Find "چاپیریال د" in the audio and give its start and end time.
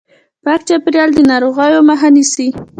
0.67-1.19